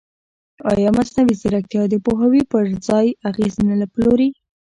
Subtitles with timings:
[0.73, 4.29] ایا مصنوعي ځیرکتیا د پوهاوي پر ځای اغېز نه پلوري؟